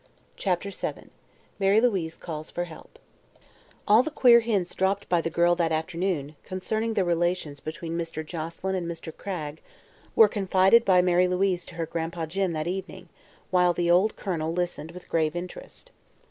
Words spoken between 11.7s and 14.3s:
her Gran'pa Jim that evening, while the old